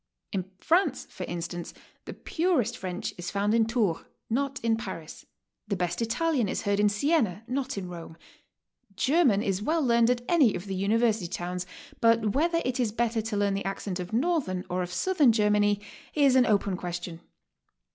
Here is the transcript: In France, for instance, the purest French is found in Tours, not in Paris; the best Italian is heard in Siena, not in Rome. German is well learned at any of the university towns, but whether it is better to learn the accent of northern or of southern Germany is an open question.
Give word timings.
In 0.31 0.49
France, 0.57 1.05
for 1.11 1.25
instance, 1.25 1.75
the 2.05 2.13
purest 2.15 2.75
French 2.75 3.13
is 3.19 3.29
found 3.29 3.53
in 3.53 3.67
Tours, 3.67 4.03
not 4.31 4.59
in 4.63 4.75
Paris; 4.75 5.27
the 5.67 5.75
best 5.75 6.01
Italian 6.01 6.49
is 6.49 6.63
heard 6.63 6.79
in 6.79 6.89
Siena, 6.89 7.43
not 7.47 7.77
in 7.77 7.87
Rome. 7.87 8.17
German 8.95 9.43
is 9.43 9.61
well 9.61 9.83
learned 9.83 10.09
at 10.09 10.23
any 10.27 10.55
of 10.55 10.65
the 10.65 10.73
university 10.73 11.27
towns, 11.27 11.67
but 11.99 12.33
whether 12.33 12.63
it 12.65 12.79
is 12.79 12.91
better 12.91 13.21
to 13.21 13.37
learn 13.37 13.53
the 13.53 13.63
accent 13.65 13.99
of 13.99 14.11
northern 14.11 14.65
or 14.71 14.81
of 14.81 14.91
southern 14.91 15.31
Germany 15.31 15.79
is 16.15 16.35
an 16.35 16.47
open 16.47 16.75
question. 16.77 17.21